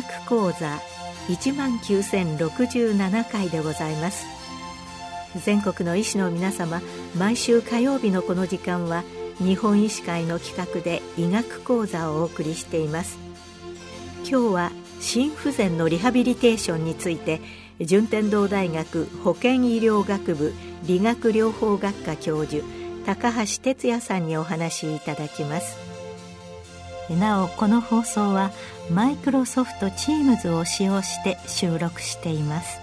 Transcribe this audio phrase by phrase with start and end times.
[0.00, 0.78] 学講座
[1.28, 4.26] 1万9067回でございます。
[5.44, 6.80] 全国の医師の皆様
[7.16, 9.04] 毎週火曜日のこの時間は
[9.38, 13.18] 日本医師会の企画で医学講座をお送りしています。
[14.28, 17.40] 今日は心不全のリハビリテーションについて
[17.80, 20.52] 順天堂大学保健医療学部
[20.84, 22.64] 理学療法学科教授
[23.04, 25.87] 高橋哲也さんにお話しいただきます。
[27.16, 28.50] なおこの放送は
[28.90, 32.78] マイクロソフト Teams を使用して収録しています。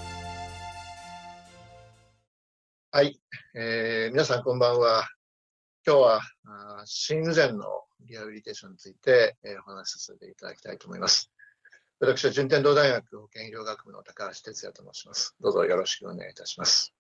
[2.92, 3.20] はい、
[3.54, 5.08] えー、皆さんこんばんは。
[5.86, 6.22] 今日は
[6.86, 7.66] 心不全の
[8.02, 11.32] リハビリテーションについて、えー、お話しさせていただきたいと思います。
[12.00, 15.36] 私は順天堂大学保健医療学部の高橋哲也と申します。
[15.40, 16.94] どうぞよろしくお願いいたします。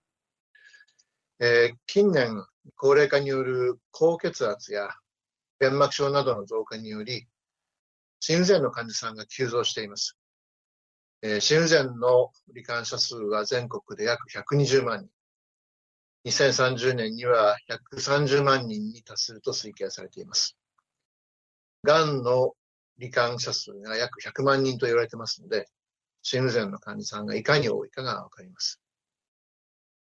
[1.39, 2.45] えー、近年、
[2.75, 4.89] 高齢化による高血圧や
[5.59, 7.27] 弁膜症などの増加により、
[8.19, 10.17] 心不全の患者さんが急増しています。
[11.21, 15.09] えー、心不全の罹患者数は全国で約120万人。
[16.25, 17.55] 2030年には
[17.93, 20.57] 130万人に達すると推計されています。
[21.83, 22.53] がんの
[22.99, 25.67] 罹患者数が約100万人と言われてますので、
[26.23, 28.81] 心不全の患者さんがいかに多いかがわかります。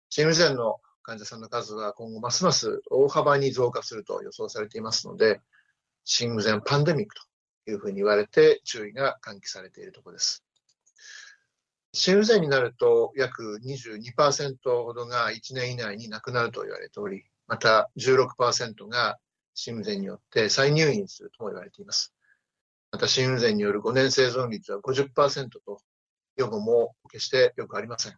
[0.10, 5.42] 心不全の患者さんの数は今後ますます大幅に増加すると予想されていますので、
[6.04, 10.44] 心不全パンデミックというふうに言われて注意が喚起されているところです。
[11.94, 19.20] 心不全になると約22%ほどが1年以内に亡くなると言われており、また16%が
[19.54, 22.14] 心不全によって再入院するとも言われています。
[22.92, 25.82] また心不全による5年生存率は50%と、
[26.38, 28.18] 予後も決してよくありません。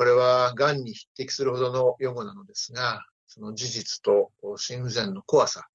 [0.00, 5.66] これはがんに匹敵するほどの予後なのですが、その事実と心不全の怖さ、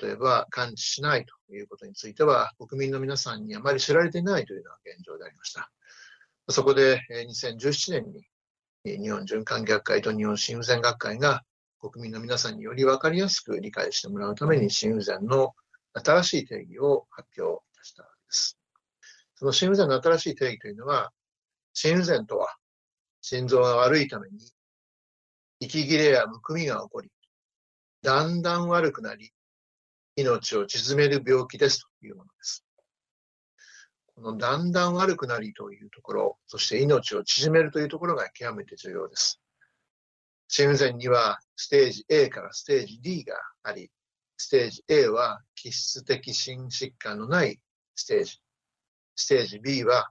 [0.00, 5.68] 例えば感知しないということについては、国民の皆さんにあまり知られていないというのが現状でありました。
[6.48, 11.42] そこで2017年に日本循環学会と日本心不全学会が
[11.80, 15.56] 国民の皆さんにより分かりやすく理解してもらうために心不全の
[15.92, 18.56] 新しい定義を発表したわけです。
[19.34, 21.10] その心不全の新しい定義というのは、
[21.72, 22.54] 心不全とは
[23.20, 24.38] 心臓が悪いために、
[25.60, 27.10] 息切れやむくみが起こり、
[28.02, 29.32] だんだん悪くなり、
[30.16, 32.64] 命を縮める病気ですというものです。
[34.14, 39.40] このだんだん悪くなりというところ、そして命を縮めるというところが極めて重要です。
[40.48, 43.90] 心不全にはステージ A からステージ D があり、
[44.36, 47.60] ステージ A は気質的心疾患のない
[47.94, 48.40] ステージ。
[49.14, 50.10] ステージ B は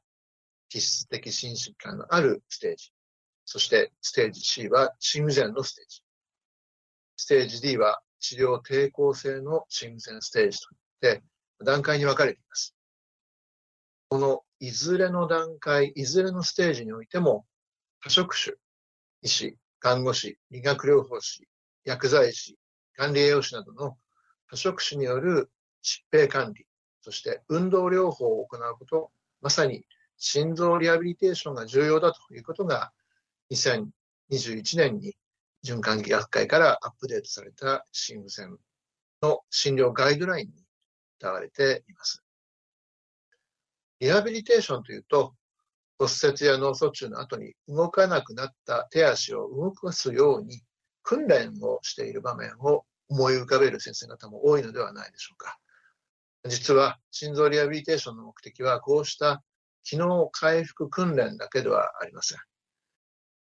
[0.70, 2.92] 気質的心疾患のあるステージ。
[3.48, 6.02] そしてステージ C は心不全のステージ。
[7.16, 11.24] ステージ D は治療抵抗性の心不全ステージといって
[11.64, 12.76] 段階に分かれています。
[14.10, 17.46] このいずれの段階、いずれのステージにおいても
[18.04, 18.58] 多職種、
[19.22, 21.48] 医師、看護師、理学療法士、
[21.86, 22.58] 薬剤師、
[22.98, 23.98] 管理栄養士などの
[24.52, 25.50] 多職種による
[25.82, 26.66] 疾病管理、
[27.02, 29.10] そして運動療法を行うこと、
[29.40, 29.86] まさに
[30.18, 32.92] 心臓リハビリテーションが重要だということが
[33.52, 35.16] 2021年に
[35.64, 38.58] 循環器学会からアップデートされた心不全
[39.22, 40.54] の診療ガイドラインに
[41.20, 42.24] 歌われています。
[44.00, 45.34] リハビリテーションというと、
[45.98, 50.62] 骨折や脳卒中の後に動かなくなった手足を動かすように
[51.02, 55.58] 訓練をしている場面を思い浮かべる先生方も多いのではないでしょうか。
[56.46, 59.42] 実は心臓リハビリテーションの目的はこうした
[59.84, 62.38] 機能回復訓練だけではありません。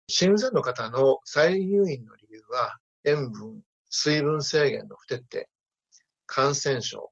[0.07, 5.47] 心不全の方の再入院の理由は、塩分、水分制限の不徹底、
[6.27, 7.11] 感染症、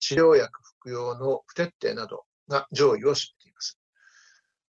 [0.00, 0.50] 治療薬
[0.80, 3.78] 服用の不徹底などが上位を占めています。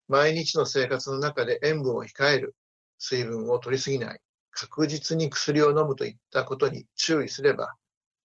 [0.07, 2.55] 毎日の生活の中で塩分を控える、
[2.99, 4.19] 水分を取りすぎない、
[4.51, 7.73] 確実に薬を飲むといったことに注意すれば、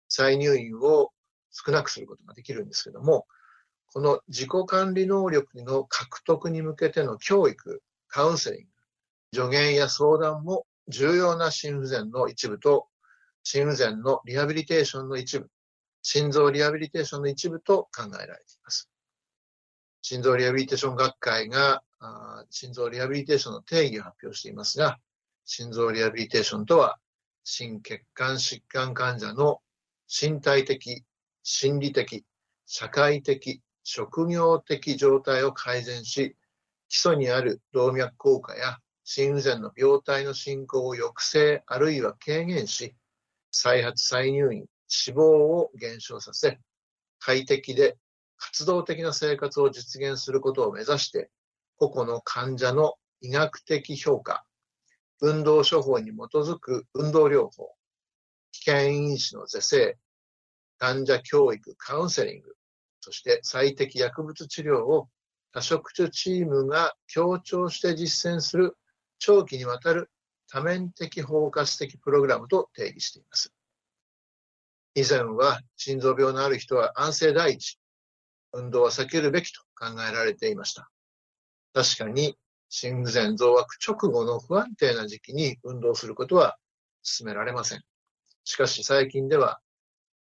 [0.08, 1.10] 再入院を
[1.50, 3.26] 少なくすることができるんですけども、
[3.86, 8.71] この自己管理能力の獲得に向けての教育、カウンセリング、
[9.34, 12.88] 助言や相談も重要な心不全の一部と、
[13.42, 15.48] 心不全のリハビリテーションの一部、
[16.02, 18.90] 心臓リハビリテーションの一部と考えられています。
[20.02, 21.82] 心臓リハビリテーション学会が
[22.50, 24.98] 心臓リハビリテーションの定義を発表していますが、
[25.44, 26.98] 心臓リハビリテーションとは、
[27.44, 29.60] 心血管疾患患者の
[30.08, 31.04] 身体的、
[31.42, 32.24] 心理的、
[32.66, 36.36] 社会的、職業的状態を改善し、
[36.88, 38.78] 基礎にある動脈硬化や
[39.14, 42.96] 心不全の病態の進行を抑制あるいは軽減し、
[43.50, 46.58] 再発再入院、死亡を減少させ、
[47.18, 47.98] 快適で
[48.38, 51.30] 活動的な生活を実現することを目指して、
[51.76, 54.46] 個々の患者の医学的評価、
[55.20, 57.74] 運動処方に基づく運動療法、
[58.52, 59.98] 危険因子の是正、
[60.78, 62.54] 患者教育、カウンセリング、
[63.00, 65.10] そして最適薬物治療を
[65.52, 68.74] 多職種チームが協調して実践する
[69.24, 70.10] 長期にわたる
[70.50, 73.52] 多面的包括的プログラムと定義しています。
[74.96, 77.78] 以前は心臓病のある人は安静第一、
[78.52, 80.90] 運動は避けるべきと考えられていました。
[81.72, 82.36] 確かに
[82.68, 86.58] 心不全増悪直後の不安定な時期に運動することは
[87.04, 87.84] 進められません。
[88.42, 89.60] しかし最近では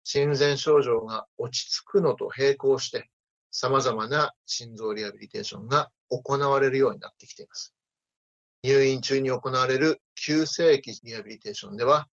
[0.04, 3.10] 心不全症状が落ち着くのと並行して
[3.50, 7.74] 様々な心臓リハビリテーションが行われるようになってきています。
[8.64, 12.08] 入院中に行われる急性期リハビリテーションでは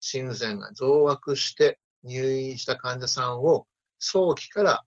[0.00, 3.66] 心不全が増悪して入院した患者さんを
[3.98, 4.84] 早期から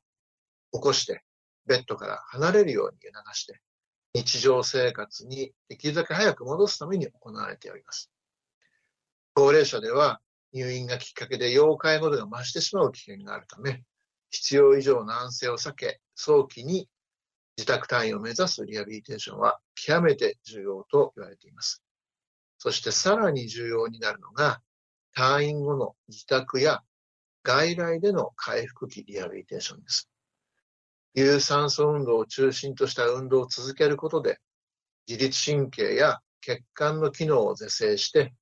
[0.72, 1.24] 起こして
[1.66, 3.60] ベッドから離れるように促して
[4.14, 8.12] 日常生活にできるだけ早く戻すために行われております。
[9.34, 10.20] 高齢者では
[10.54, 13.84] 入院がきっかけで要介護度が増してしまう危険があるため、
[14.30, 16.90] 必要以上の安静を避け、早期に
[17.62, 21.84] 自宅退院を目指すリハビリテーションは極めて重要と言われています。
[22.58, 24.64] そしてさらに重要になるのが、
[25.16, 26.82] 退院後の自宅や
[27.44, 30.10] 外来での回復期リハビリテーションです。
[31.14, 34.40] 有酸素運動を中心とした運動を続けることで、
[35.08, 38.34] 自律神経や血管の機能を是正して、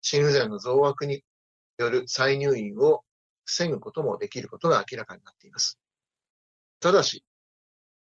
[0.00, 1.22] 心不全の増悪に
[1.78, 3.04] よる再入院を
[3.44, 5.78] 防ぐこともできることが明らかになっています。
[6.80, 7.24] ただし、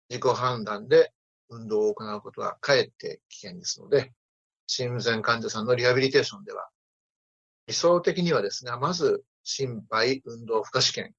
[0.09, 1.11] 自己判断で
[1.49, 4.13] 運動を行うことはかえって危険ですので、
[4.67, 6.69] 心不全患者さんのリハビリテーションでは、
[7.67, 11.13] 理想的にはですが、まず心肺運動負荷試験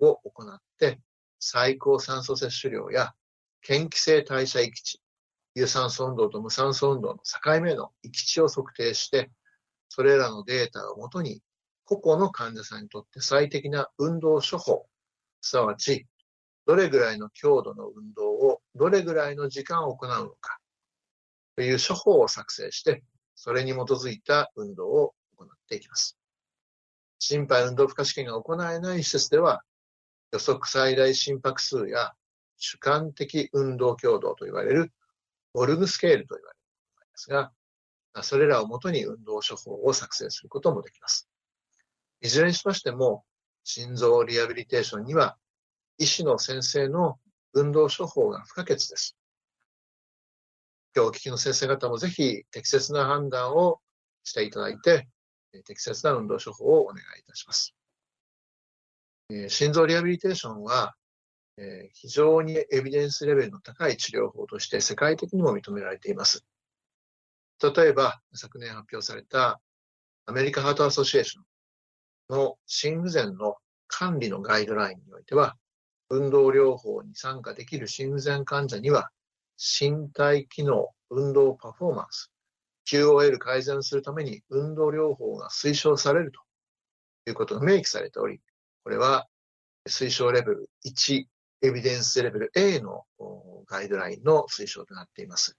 [0.00, 1.00] を行って、
[1.38, 3.14] 最高酸素摂取量や
[3.66, 5.00] 嫌気性代謝域値、
[5.54, 9.30] 有酸素運動と無酸素運動の境目の域値を測定して、
[9.88, 11.40] それらのデータをもとに、
[11.84, 14.86] 個々の患者さんにとって最適な運動処方、
[15.40, 16.06] すなわち、
[16.66, 20.58] どれぐらいの強度の運動をどれぐらいの時間を行うのか、
[21.54, 23.04] という処方を作成して、
[23.34, 26.18] それに基づいた運動を行っていきます。
[27.18, 29.62] 心肺運動負荷試験が行えない施設では、
[30.32, 32.12] 予測最大心拍数や
[32.56, 34.92] 主観的運動強度と言われる
[35.52, 41.28] ボルグスケールと言われるものがありますが、それらをもとに運動処方を作成することもできます。
[42.22, 43.24] いずれにしましても、
[43.62, 45.36] 心臓リハビリテーションには
[45.98, 47.18] 医師の先生の
[47.52, 49.16] 運動処方が不可欠です。
[50.94, 53.80] 今日お聞きの先生方もぜひ適切な判断を
[54.24, 55.08] していただいて、
[55.64, 57.74] 適切な運動処方をお願いいたします。
[59.30, 60.94] え心臓リハビリテーションは、
[61.56, 66.44] え非常にエビデンスレベルの高い治療法として世界的にも認められています。
[67.62, 69.60] 例えば、昨年発表された
[70.26, 73.56] アメリカハートアソシエーションの心不全の
[73.86, 75.56] 管理のガイドラインにおいては、
[76.10, 79.10] 運動療法に参加できる心不全患者には、
[79.58, 82.30] 身体機能、運動パフォーマンス、
[82.86, 86.40] QOL 改善するために運動療法が推奨されると
[87.28, 88.40] いうことが明記されており、
[88.84, 89.26] これは
[89.88, 91.24] 推奨レベル1、
[91.62, 93.04] エビデンスレベル A の
[93.66, 95.56] ガイドラインの推奨となっています。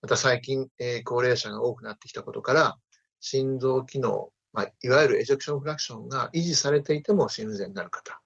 [0.00, 2.76] また最近、え高齢者が多くなってきたことから、
[3.20, 8.20] 心臓機能、まあ、いわゆるエジェクションフラクションが維持されていても心不全になる方、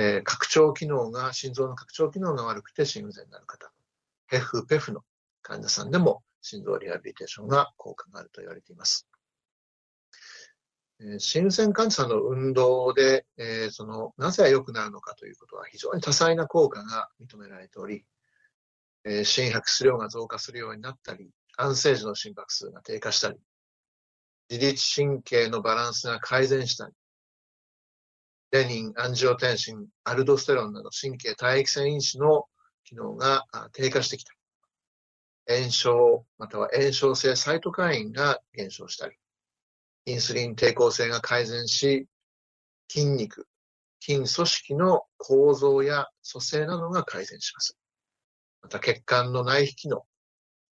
[0.00, 3.72] えー、拡張機能が、心臓の拡張機能が悪くて心不全になる方、
[4.30, 5.02] HEF、PEF の
[5.42, 9.08] 患者さんでも心臓リハビリテーションが効果があると言われています。
[11.18, 18.04] 心線患者さんの運動で、えー、その、なぜ良くなるのかということは非常に多彩な効果が認められており、
[19.04, 23.38] えー、心拍質量が増加するようになったり、安静時の心拍数が低下したり、
[24.48, 26.92] 自律神経のバランスが改善したり、
[28.50, 32.46] レニン、アンジオテンシン、アルドステロンなど神経体液腺因子の
[32.84, 34.32] 機能が低下してきた、
[35.46, 39.16] 炎症、または炎症性サイトカインが減少したり、
[40.06, 42.06] インスリン抵抗性が改善し、
[42.88, 43.46] 筋肉、
[44.00, 47.76] 筋組織の構造や組成などが改善します。
[48.62, 50.06] また血管の内皮機能、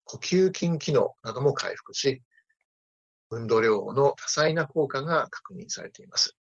[0.04, 2.22] 呼吸筋機能なども回復し、
[3.32, 6.38] 運動療法の多彩な効果が確認されています。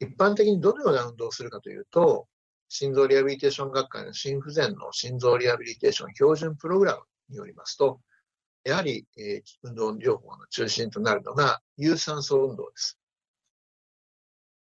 [0.00, 2.26] 一般的にどのような運動をするかというと、
[2.68, 8.00] 心臓リハビリテーション学会の心不全の心臓リハビリテーション標準プログラムによりますと、
[8.64, 12.98] やはり、えー、運動療法の中心となるのが有酸素運動です。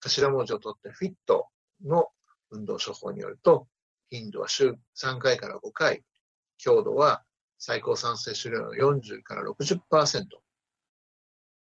[0.00, 1.48] 頭文字を取って FITT
[1.84, 2.08] の
[2.50, 3.66] 運動処方によると、
[4.10, 6.04] 頻度は週3回から5回、
[6.58, 7.22] 強度は
[7.58, 10.20] 最高酸素摂取量の40から60%、あ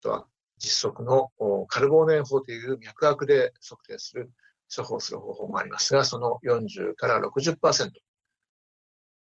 [0.03, 0.27] とは
[0.59, 1.31] 実測の
[1.69, 4.31] カルボーネン法という脈拍で測定する、
[4.75, 7.91] 処方する方法もありますが、その40から60%、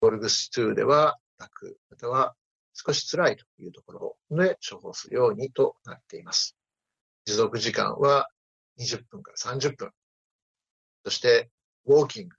[0.00, 2.34] ボルグス2では楽、または
[2.74, 6.56] 少し辛いというところで処方するようにとなっています。
[7.24, 8.28] 持続時間は
[8.78, 9.90] 20分から30分。
[11.04, 11.50] そして、
[11.86, 12.36] ウォーキング、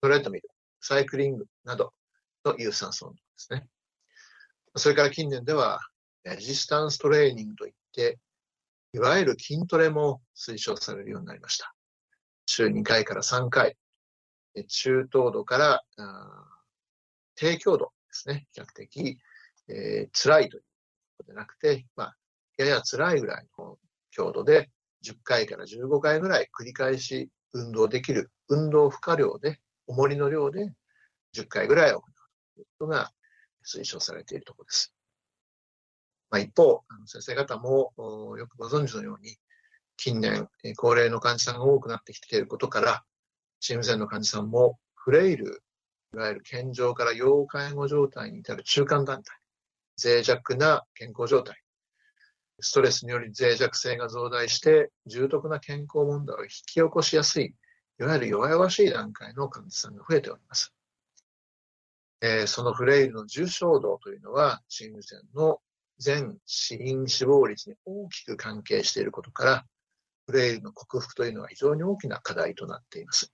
[0.00, 0.48] トレッドミル、
[0.80, 1.92] サイクリングなど
[2.44, 3.66] の有酸素運動ですね。
[4.76, 5.80] それから近年では、
[6.24, 8.18] レジスタンストレーニングといって、
[8.92, 11.74] いわゆる筋トレも推奨されるようになりました。
[12.46, 13.76] 週2回から3回、
[14.66, 15.84] 中等度から
[17.34, 18.46] 低強度ですね。
[18.52, 19.18] 比較的、
[19.68, 20.62] えー、辛いという
[21.18, 22.16] ことでなくて、まあ、
[22.56, 23.78] やや辛いぐらいの
[24.10, 24.70] 強度で
[25.04, 30.72] 10回から15回ぐらい繰り返し運動できる運動負荷量で、重りの量で
[31.34, 32.17] 10回ぐらい行う
[32.60, 33.10] いうことが
[33.64, 34.94] 推奨されているところです。
[36.30, 37.92] まあ、一方、先生方も
[38.36, 39.36] よくご存知のように、
[39.96, 43.04] 近年、高齢の患者さんが多くなってきていることから、
[43.60, 45.62] 心不全の患者さんもフレイル、
[46.14, 49.36] いわゆる健常から要介護状態に至る中間段階、
[50.02, 51.60] 脆弱な健康状態、
[52.60, 57.54] ストレスにより脆弱性が増大して重篤な健康問題を引き起こしやすい、
[58.00, 60.72] いわゆる弱々しい段階の患者さんが増えております。
[62.20, 65.60] えー、そのフレイルの重症度というのは、心不全の
[65.98, 69.64] 全死因死亡率に大きく関係していることから、
[70.26, 73.32] フレイルの克服というのは非常に大きな課題となっています。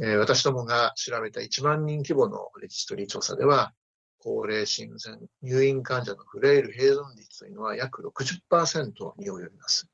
[0.00, 3.72] えー、私どもが調べた1万人規模のレジストリー調査では、
[4.18, 9.88] 高齢心不全入院患者のフレイル併存率というのは約60%に及びます。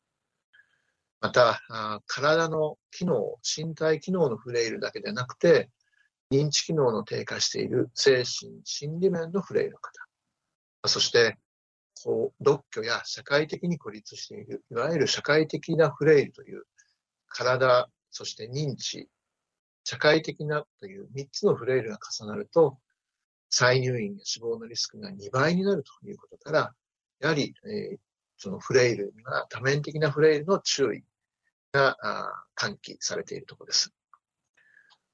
[1.20, 1.60] また、
[2.06, 5.70] 体の機能、身体機能のフレイルだけでなくて、
[6.30, 9.92] 認知機能の低下している精神、心理面のフレイルの方、
[10.86, 11.38] そして
[12.04, 16.64] こう独居や社会的に孤立している、いわゆる社会的なフレイルという
[17.28, 19.08] 体、そして認知、
[19.84, 22.78] 社会的なという3つのフレイルが重なると、
[23.50, 26.74] 再入院や死亡のリスクが2倍になるということから、
[27.20, 27.98] やはり、えー、
[28.36, 31.04] そのフレイルには多面的なフレイルの注意
[31.72, 31.96] が
[32.54, 33.92] 喚起されているところです。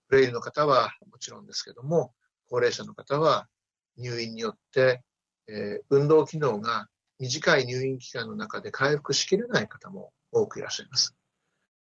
[0.09, 2.13] フレイルの方はもちろんですけども、
[2.49, 3.49] 高齢者の方は
[3.97, 5.03] 入院によって
[5.47, 11.15] えー、運動機能が短い入院期間の中で回復しきれない方も多くいらっしゃいます。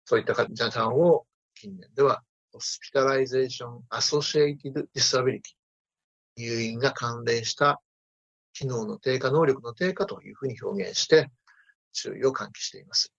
[0.05, 7.81] そういった患者さんを近年では、 hospitalization-associated disabilitィ、入院が関連した
[8.53, 11.29] 機能の低下、能力の低下というふうに表現して
[11.93, 13.11] 注意を喚起しています。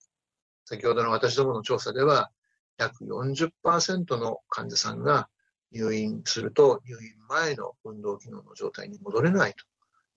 [0.64, 2.30] 先ほどの私どもの調査では、
[2.78, 5.28] 約40%の患者さんが
[5.72, 9.64] 入院すると入院前の運動機能の状態に戻れないと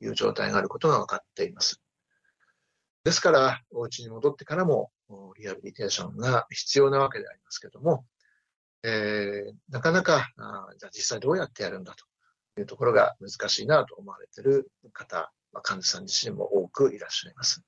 [0.05, 1.81] いう状態があることが分かっています。
[3.03, 4.91] ですから、お家に戻ってからも
[5.37, 8.05] リハビリテーションが必要なわけでありますけども、
[8.83, 11.95] えー、なかなかあじゃあ実際どうやってやるんだ
[12.55, 17.63] というところが難しいなと思われている方、まあ、患者さん自身も多くいらっしゃいます。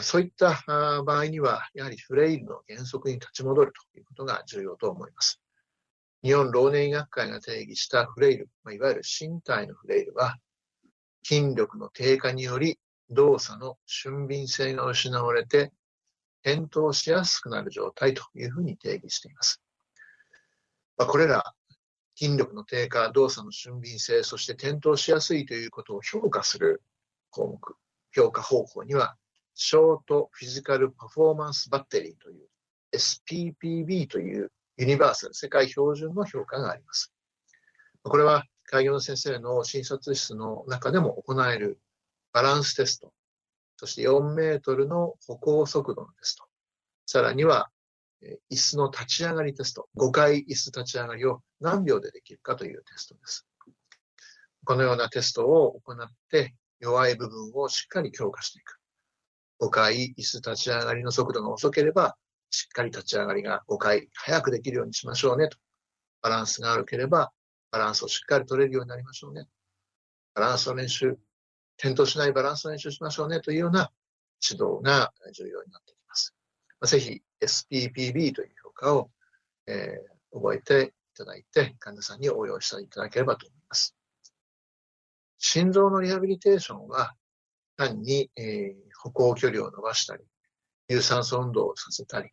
[0.00, 0.62] そういった
[1.04, 5.40] 場合には、やはりフレイルの原則に立ち戻るということが重要と思います。
[6.22, 10.38] 日本老年医学会が定義したフレイル、いわゆる身体のフレイルは、
[11.24, 12.78] 筋力の低下により
[13.10, 15.72] 動作の俊敏性が失われて
[16.44, 19.60] 転倒しやすくなる状態というふうに定義しています。
[20.96, 21.54] ま、これら
[22.14, 26.82] 筋力の低下、動作の俊敏性、そして転倒しやすいということを評価する
[27.30, 27.76] 項目、
[28.14, 29.16] 評価方法には、
[29.54, 32.48] ショートフィジカルパフォーマンスバッテリーという
[32.94, 37.12] SPPB というユニバーサル世界標準の評価があります。
[38.02, 41.78] これは開業の先生の診察室の中でも行える
[42.32, 43.12] バランステスト、
[43.76, 46.44] そして4メートルの歩行速度のテスト、
[47.06, 47.70] さらには
[48.50, 53.46] 椅子の立ち上がりテスト、5回椅子立ち上がりを何秒でできるかというテストです。
[54.64, 55.96] このようなテストを行っ
[56.30, 58.81] て弱い部分をしっかり強化していく。
[59.62, 62.16] 5回椅子立ち上がりの速度が遅ければ、
[62.50, 65.56] しっかり立ち上がりが5回早くできるようにしましょうねと。
[66.20, 67.32] バランスが悪ければ、
[67.70, 69.46] バランスをしっかり取れるようになりましょうね。
[70.34, 71.16] バランスの練習、
[71.78, 73.92] 転倒しないバランスの練習しましょうねというような
[74.42, 76.34] 指導が重要になってきます。
[76.82, 79.10] ぜひ SPPB という評価を、
[79.68, 83.94] えー、覚えていただいて、患者さんに応用していただければと思います。
[85.38, 87.14] 心臓のリハビリテーションは
[87.76, 90.22] 単に、えー、歩行距離を伸ばしたり、
[90.88, 92.30] 有酸素運動をさせたり、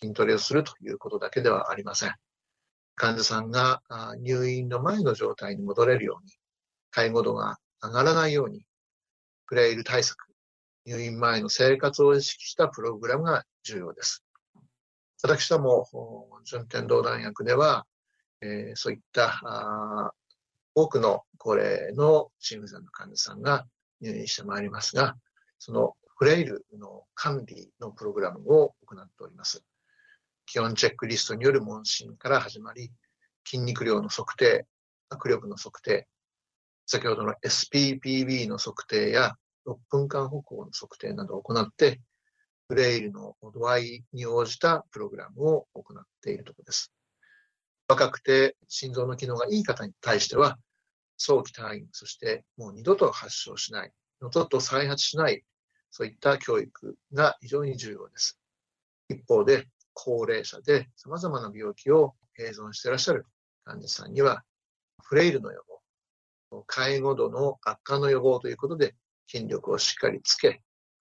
[0.00, 2.14] 筋トレをするということだけではありません。
[2.94, 3.82] 患者さんが
[4.20, 6.32] 入院の前の状態に戻れるように、
[6.90, 8.62] 介護度が上がらないように、
[9.44, 10.16] フレイル対策、
[10.86, 14.24] 入院前の生活を意識したプログラムが重要です。
[15.22, 15.86] 私ども、
[16.44, 17.86] 順天堂大学では、
[18.40, 20.14] えー、そういった
[20.74, 23.66] 多くの高齢の心不全の患者さんが
[24.00, 25.16] 入院してまいりますが、
[25.58, 29.62] そのフレイルの管理のプログラムを行っております。
[30.46, 32.90] 基本チェックリストによる問診から始まり、
[33.44, 34.66] 筋肉量の測定、
[35.10, 36.08] 握力の測定、
[36.86, 39.34] 先ほどの SPPB の測定や
[39.66, 42.00] 6分間歩行の測定などを行って、
[42.68, 46.92] フレイルの度合いに応じたプログラムを行っているところです。
[47.88, 50.56] 若くて心臓の機能がいい方に対しては、
[51.18, 53.92] 早期退院、そしてもう二度と発症しない、
[54.22, 55.44] 二度と再発しない、
[55.96, 58.38] そういった教育が非常に重要です。
[59.08, 63.24] 一方で、高齢者で様々な病気を併存していらっしゃる
[63.64, 64.44] 患者さんには、
[65.02, 65.62] フレイルの予
[66.50, 68.94] 防、介護度の悪化の予防ということで、
[69.26, 70.60] 筋力をしっかりつけ、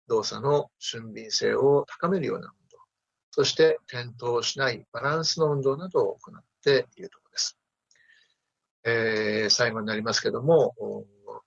[0.10, 2.78] 動作の俊敏性を高めるような運動、
[3.32, 7.58] そして転倒しないバランスの運動などを行っているところです。
[8.84, 10.76] えー、最後になりますけども、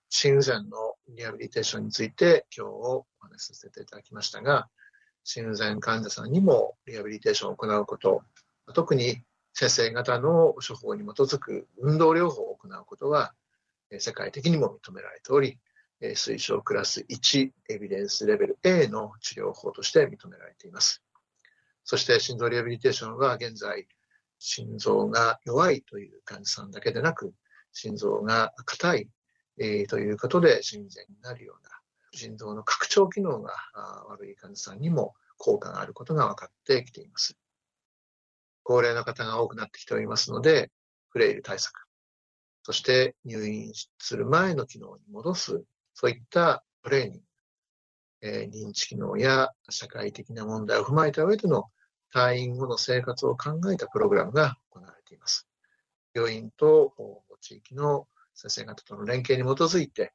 [0.09, 4.69] 心不全のリハビリテーションについて今日お話しさせていただきましたが、
[5.25, 8.23] 心不全患者さんにもリハビリテーションを行うこと、
[8.75, 9.23] 特に
[9.53, 13.35] 先生方の処方に基づく運動療法を行うことは、
[13.99, 15.59] 世界的にも認められており、
[16.01, 21.03] 推奨クラス1エビデンスレベル A の治療法として認められています。
[21.85, 23.87] そして心臓リハビリテーションは現在、
[24.39, 27.33] 心臓が弱いという患者さんだけでなく、
[27.73, 29.09] 心臓が硬い、
[29.59, 31.71] えー、ということで心不全になるような
[32.13, 33.53] 心臓の拡張機能が
[34.09, 37.37] 悪い患者さんにも効果があることが分かってきています。
[38.63, 40.71] 高齢の方が多くなってきておりますので、
[41.11, 41.87] フレイル対策、
[42.65, 45.63] そして入院する前の機能に戻す、
[45.95, 47.21] そういったトレーニング、
[48.23, 51.67] えー、認知機能や社会的な問題を踏まえた上での
[52.13, 55.47] 退院後の生活を考えたプログラムが行われています。
[56.13, 56.93] 病院と
[57.41, 60.13] 地域の先生方との連携に基づいて、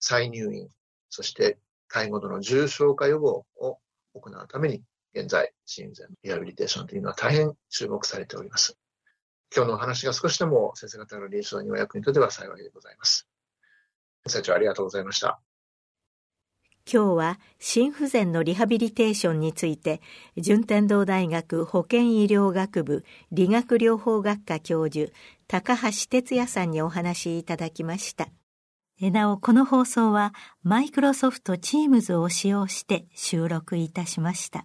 [0.00, 0.68] 再入院、
[1.10, 3.78] そして介護度の重症化予防を
[4.14, 4.82] 行うために、
[5.14, 8.78] 現在、心不全リハビリテーションというのは大変注目されております。
[9.54, 13.28] 今日のお話が少しでも先生方の臨床にお役に立てば幸いでございます。
[14.26, 15.40] 先生長ありがとうございました。
[16.90, 20.00] 今日は心不全のリハビリテーションについて、
[20.36, 25.12] 順天堂大学保健医療学部理学療法学科教授、
[25.48, 28.28] 高橋哲也さんにお話しいただきました。
[29.00, 34.64] なお、この放送はマイクロソフトチームズを使用して収録いたしました。